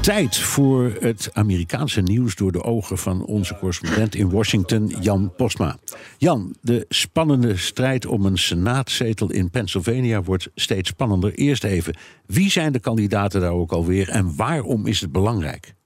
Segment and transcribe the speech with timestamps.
[0.00, 5.76] Tijd voor het Amerikaanse nieuws door de ogen van onze correspondent in Washington, Jan Postma.
[6.18, 11.34] Jan, de spannende strijd om een senaatzetel in Pennsylvania wordt steeds spannender.
[11.34, 15.76] Eerst even, wie zijn de kandidaten daar ook alweer en waarom is het belangrijk?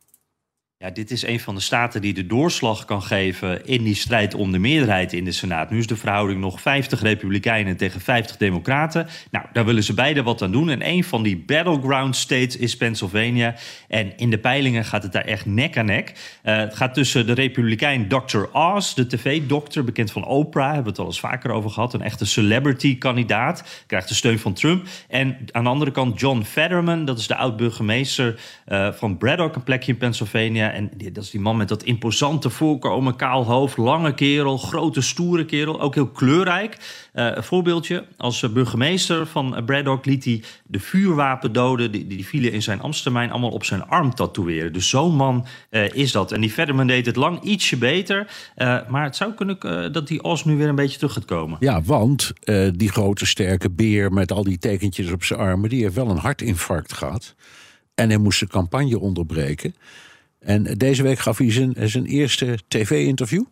[0.83, 4.35] Ja, dit is een van de staten die de doorslag kan geven in die strijd
[4.35, 5.71] om de meerderheid in de Senaat.
[5.71, 9.07] Nu is de verhouding nog 50 Republikeinen tegen 50 Democraten.
[9.31, 10.71] Nou, daar willen ze beide wat aan doen.
[10.71, 13.55] En een van die battleground states is Pennsylvania.
[13.89, 16.13] En in de peilingen gaat het daar echt nek aan nek.
[16.45, 18.45] Uh, het gaat tussen de Republikein Dr.
[18.53, 21.95] Oz, de tv-dokter, bekend van Oprah, hebben we het al eens vaker over gehad.
[21.95, 24.87] Een echte celebrity-kandidaat, krijgt de steun van Trump.
[25.09, 29.63] En aan de andere kant John Fetterman, dat is de oud-burgemeester uh, van Braddock, een
[29.63, 30.71] plekje in Pennsylvania.
[30.73, 35.45] En dat is die man met dat imposante voorkomen, kaal hoofd, lange kerel, grote stoere
[35.45, 36.77] kerel, ook heel kleurrijk.
[37.15, 42.63] Uh, een voorbeeldje, als burgemeester van Braddock liet hij de vuurwapendoden, die, die vielen in
[42.63, 44.73] zijn ambtstermijn, allemaal op zijn arm tatoeëren.
[44.73, 45.47] Dus zo'n man
[45.93, 46.33] is dat.
[46.33, 48.27] En die Fetterman deed het lang ietsje beter,
[48.89, 51.57] maar het zou kunnen dat die Os nu weer een beetje terug gaat komen.
[51.61, 52.33] Ja, want
[52.75, 56.17] die grote sterke beer met al die tekentjes op zijn armen, die heeft wel een
[56.17, 57.35] hartinfarct gehad.
[57.95, 59.75] En hij moest de campagne onderbreken.
[60.43, 63.45] En deze week gaf hij zijn, zijn eerste tv-interview.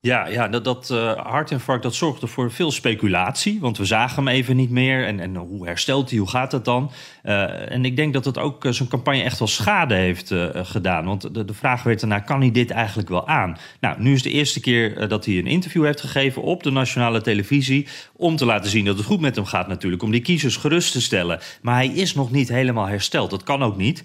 [0.00, 3.60] Ja, ja, dat, dat uh, hartinfarct dat zorgde voor veel speculatie.
[3.60, 5.06] Want we zagen hem even niet meer.
[5.06, 6.18] En, en hoe herstelt hij?
[6.18, 6.90] Hoe gaat het dan?
[7.24, 11.04] Uh, en ik denk dat het ook uh, zijn campagne echt wel schade heeft gedaan.
[11.04, 13.56] Want de, de vraag werd daarna, kan hij dit eigenlijk wel aan?
[13.80, 17.20] Nou, nu is de eerste keer dat hij een interview heeft gegeven op de nationale
[17.20, 17.86] televisie.
[18.16, 20.02] Om te laten zien dat het goed met hem gaat natuurlijk.
[20.02, 21.40] Om die kiezers gerust te stellen.
[21.62, 23.30] Maar hij is nog niet helemaal hersteld.
[23.30, 24.02] Dat kan ook niet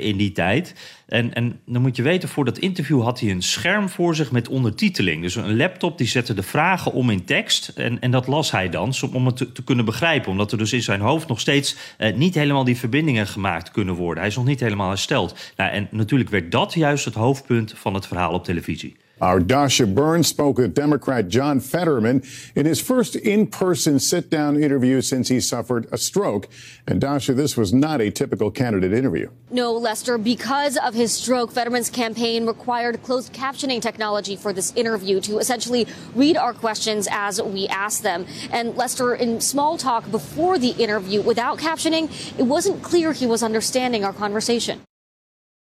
[0.00, 0.74] in die tijd.
[1.06, 4.30] En, en dan moet je weten, voor dat interview had hij een scherm voor zich
[4.30, 5.22] met ondertiteling.
[5.22, 7.68] Dus een laptop die zette de vragen om in tekst.
[7.68, 10.30] En, en dat las hij dan om het te, te kunnen begrijpen.
[10.30, 13.94] Omdat er dus in zijn hoofd nog steeds eh, niet helemaal die verbindingen gemaakt kunnen
[13.94, 14.18] worden.
[14.18, 15.52] Hij is nog niet helemaal hersteld.
[15.56, 18.96] Nou, en natuurlijk werd dat juist het hoofdpunt van het verhaal op televisie.
[19.18, 22.22] Our Dasha Burns spoke with Democrat John Fetterman
[22.54, 26.48] in his first in person sit down interview since he suffered a stroke.
[26.86, 29.30] And Dasha, this was not a typical candidate interview.
[29.50, 35.18] No, Lester, because of his stroke, Fetterman's campaign required closed captioning technology for this interview
[35.22, 38.26] to essentially read our questions as we ask them.
[38.50, 43.42] And Lester, in small talk before the interview, without captioning, it wasn't clear he was
[43.42, 44.82] understanding our conversation.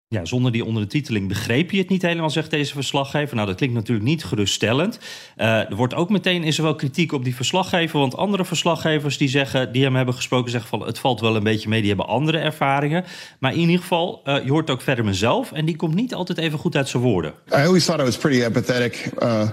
[0.08, 3.34] Ja, zonder die ondertiteling begreep je het niet helemaal, zegt deze verslaggever.
[3.34, 4.98] Nou, dat klinkt natuurlijk niet geruststellend.
[5.36, 7.98] Uh, er wordt ook meteen is er wel kritiek op die verslaggever.
[7.98, 11.42] Want andere verslaggevers die zeggen, die hem hebben gesproken, zeggen van het valt wel een
[11.42, 13.04] beetje mee, die hebben andere ervaringen.
[13.38, 15.52] Maar in ieder geval, uh, je hoort ook verder mezelf.
[15.52, 17.32] En die komt niet altijd even goed uit zijn woorden.
[17.48, 19.50] I always thought I was pretty empathetic, uh,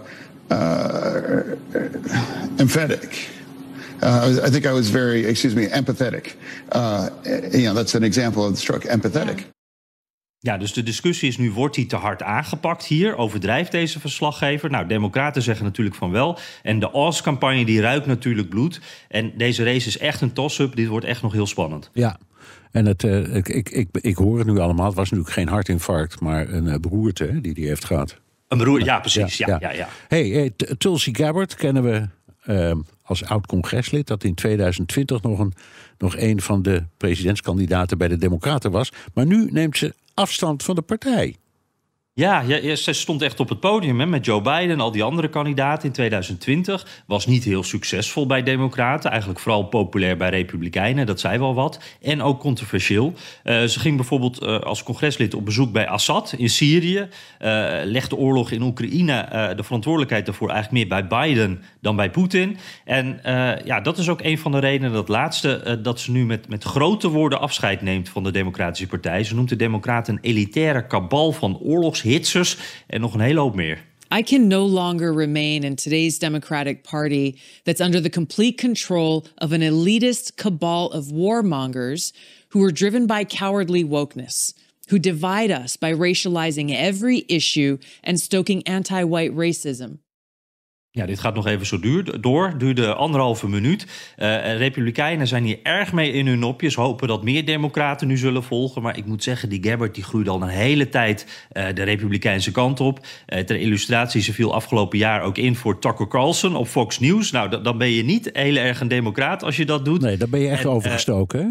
[2.55, 3.29] emphatic.
[4.03, 6.35] Uh, I think I was very, excuse me, empathetic.
[6.75, 7.05] Uh,
[7.51, 9.51] you know, that's an example of the stroke, empathetic.
[10.43, 13.17] Ja, dus de discussie is nu, wordt hij te hard aangepakt hier?
[13.17, 14.69] Overdrijft deze verslaggever?
[14.69, 16.37] Nou, democraten zeggen natuurlijk van wel.
[16.61, 18.81] En de Oz-campagne die ruikt natuurlijk bloed.
[19.07, 20.75] En deze race is echt een toss-up.
[20.75, 21.89] Dit wordt echt nog heel spannend.
[21.93, 22.19] Ja,
[22.71, 24.85] en het, uh, ik, ik, ik, ik hoor het nu allemaal.
[24.85, 28.19] Het was natuurlijk geen hartinfarct, maar een uh, beroerte die hij heeft gehad.
[28.47, 29.37] Een beroerte, ja precies.
[29.37, 29.57] Ja, ja.
[29.61, 29.87] ja, ja.
[30.07, 32.07] Hey, hey Tulsi Gabbard kennen we
[32.45, 34.07] uh, als oud-congreslid...
[34.07, 35.53] dat in 2020 nog een,
[35.97, 38.91] nog een van de presidentskandidaten bij de Democraten was.
[39.13, 41.35] Maar nu neemt ze afstand van de partij.
[42.15, 45.03] Ja, ja, ze stond echt op het podium hè, met Joe Biden en al die
[45.03, 47.03] andere kandidaten in 2020.
[47.07, 49.09] Was niet heel succesvol bij Democraten.
[49.09, 51.79] Eigenlijk vooral populair bij Republikeinen, dat zei wel wat.
[52.01, 53.13] En ook controversieel.
[53.43, 56.97] Uh, ze ging bijvoorbeeld uh, als congreslid op bezoek bij Assad in Syrië.
[56.97, 57.07] Uh,
[57.83, 62.57] legt de oorlog in Oekraïne de verantwoordelijkheid daarvoor eigenlijk meer bij Biden dan bij Poetin.
[62.85, 63.19] En
[63.65, 66.63] ja, dat is ook een van de redenen, dat laatste, dat ze nu met, met
[66.63, 69.23] grote woorden afscheid neemt van de Democratische Partij.
[69.23, 72.57] Ze noemt de Democraten een elitaire kabal van oorlogs hitsers
[72.87, 73.83] en nog een hele hoop meer.
[74.11, 79.51] I can no longer remain in today's Democratic Party that's under the complete control of
[79.53, 82.13] an elitist cabal of warmongers
[82.49, 84.53] who are driven by cowardly wokeness,
[84.89, 89.97] who divide us by racializing every issue and stoking anti white racism.
[90.95, 92.57] Ja, dit gaat nog even zo duur, door.
[92.57, 93.87] Duurde anderhalve minuut.
[94.17, 96.75] Uh, Republikeinen zijn hier erg mee in hun nopjes.
[96.75, 98.81] Hopen dat meer Democraten nu zullen volgen.
[98.81, 102.51] Maar ik moet zeggen, die Gabbard die groeit al een hele tijd uh, de Republikeinse
[102.51, 102.99] kant op.
[102.99, 107.31] Uh, ter illustratie, ze viel afgelopen jaar ook in voor Tucker Carlson op Fox News.
[107.31, 110.01] Nou, dan ben je niet heel erg een Democraat als je dat doet.
[110.01, 111.45] Nee, dan ben je echt En, overgestoken, hè?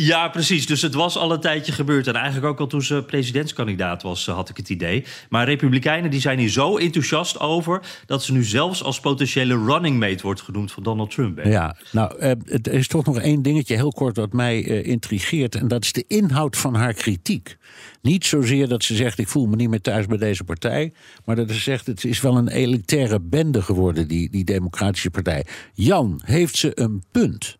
[0.00, 0.66] Ja, precies.
[0.66, 2.06] Dus het was al een tijdje gebeurd.
[2.06, 5.04] En eigenlijk ook al toen ze presidentskandidaat was, eh, had ik het idee.
[5.28, 7.82] Maar Republikeinen die zijn hier zo enthousiast over...
[8.06, 11.44] dat ze nu zelfs als potentiële running mate wordt genoemd van Donald Trump.
[11.44, 15.54] Ja, nou, eh, er is toch nog één dingetje heel kort dat mij eh, intrigeert.
[15.54, 17.56] En dat is de inhoud van haar kritiek.
[18.02, 20.92] Niet zozeer dat ze zegt: ik voel me niet meer thuis bij deze partij.
[21.24, 25.46] Maar dat ze zegt: het is wel een elitaire bende geworden, die, die Democratische Partij.
[25.74, 27.58] Jan, heeft ze een punt?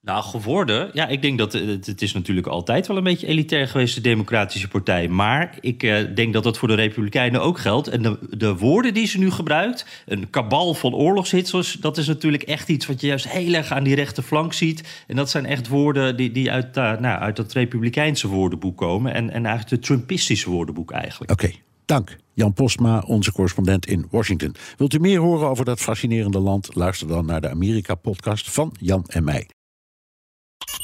[0.00, 0.90] Nou, geworden.
[0.92, 4.00] Ja, ik denk dat het, het is natuurlijk altijd wel een beetje elitair geweest, de
[4.00, 5.08] Democratische Partij.
[5.08, 7.88] Maar ik eh, denk dat dat voor de Republikeinen ook geldt.
[7.88, 12.42] En de, de woorden die ze nu gebruikt, een kabal van oorlogshitsers, dat is natuurlijk
[12.42, 15.04] echt iets wat je juist heel erg aan die rechterflank ziet.
[15.06, 19.14] En dat zijn echt woorden die, die uit, uh, nou, uit dat Republikeinse woordenboek komen.
[19.14, 21.32] En, en eigenlijk het Trumpistische woordenboek eigenlijk.
[21.32, 21.50] Oké.
[21.84, 24.54] Dank, Jan Postma, onze correspondent in Washington.
[24.76, 26.74] Wilt u meer horen over dat fascinerende land?
[26.74, 29.48] Luister dan naar de Amerika-podcast van Jan en mij.